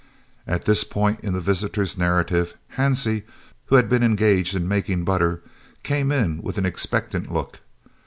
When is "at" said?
0.47-0.65